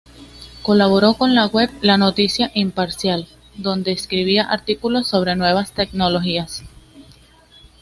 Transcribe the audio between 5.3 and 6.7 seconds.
nuevas tecnologías.